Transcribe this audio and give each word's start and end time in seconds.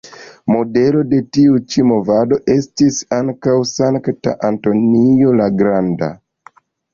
Modelo 0.51 1.01
de 1.09 1.17
tiu 1.37 1.59
ĉi 1.73 1.83
movado 1.89 2.39
estis 2.53 2.97
ankaŭ 3.19 3.53
Sankta 3.73 4.35
Antonio 4.51 5.37
la 5.43 5.49
Granda. 5.61 6.11